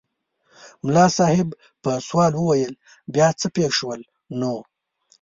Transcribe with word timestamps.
ملا 0.85 1.05
صاحب 1.17 1.47
په 1.83 1.91
سوال 2.07 2.33
وویل 2.37 2.73
بیا 3.13 3.27
څه 3.39 3.47
پېښ 3.55 3.71
شول 3.79 3.99
نو؟ 4.39 4.55